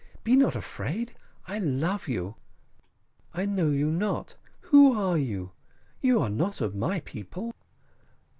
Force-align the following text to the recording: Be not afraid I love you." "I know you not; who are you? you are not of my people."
Be 0.23 0.35
not 0.35 0.55
afraid 0.55 1.13
I 1.47 1.59
love 1.59 2.07
you." 2.07 2.33
"I 3.35 3.45
know 3.45 3.69
you 3.69 3.91
not; 3.91 4.33
who 4.61 4.93
are 4.97 5.15
you? 5.15 5.51
you 6.01 6.19
are 6.19 6.27
not 6.31 6.59
of 6.59 6.73
my 6.73 7.01
people." 7.01 7.53